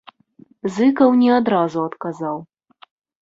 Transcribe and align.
Зыкаў 0.77 1.09
не 1.19 1.29
адразу 1.39 1.79
адказаў. 1.89 2.37